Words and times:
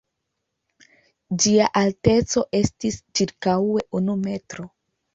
Ĝia 1.43 1.69
alteco 1.83 2.45
estis 2.63 3.01
ĉirkaŭe 3.21 3.89
unu 4.03 4.21
metro. 4.29 4.71